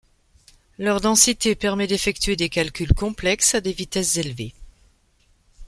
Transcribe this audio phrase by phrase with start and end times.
[0.79, 4.55] Leur densité permet d'effectuer des calculs complexes à des vitesses élevées.